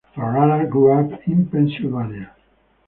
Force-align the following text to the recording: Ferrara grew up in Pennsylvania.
Ferrara 0.15 0.65
grew 0.65 0.91
up 0.97 1.11
in 1.27 1.45
Pennsylvania. 1.45 2.31